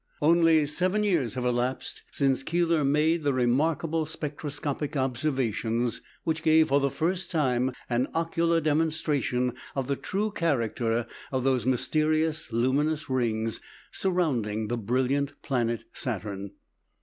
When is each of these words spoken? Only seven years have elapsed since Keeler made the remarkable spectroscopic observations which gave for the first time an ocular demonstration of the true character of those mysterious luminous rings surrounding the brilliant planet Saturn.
Only 0.19 0.65
seven 0.65 1.03
years 1.03 1.35
have 1.35 1.45
elapsed 1.45 2.01
since 2.09 2.41
Keeler 2.41 2.83
made 2.83 3.21
the 3.21 3.35
remarkable 3.35 4.07
spectroscopic 4.07 4.97
observations 4.97 6.01
which 6.23 6.41
gave 6.41 6.69
for 6.69 6.79
the 6.79 6.89
first 6.89 7.29
time 7.29 7.71
an 7.87 8.07
ocular 8.15 8.59
demonstration 8.59 9.53
of 9.75 9.85
the 9.87 9.95
true 9.95 10.31
character 10.31 11.05
of 11.31 11.43
those 11.43 11.67
mysterious 11.67 12.51
luminous 12.51 13.11
rings 13.11 13.59
surrounding 13.91 14.69
the 14.69 14.77
brilliant 14.79 15.39
planet 15.43 15.85
Saturn. 15.93 16.53